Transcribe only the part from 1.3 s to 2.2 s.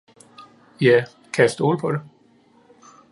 kan jeg stole på det